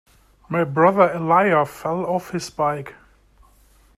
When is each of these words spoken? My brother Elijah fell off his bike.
My 0.49 0.63
brother 0.63 1.11
Elijah 1.13 1.63
fell 1.63 2.07
off 2.07 2.31
his 2.31 2.49
bike. 2.49 2.95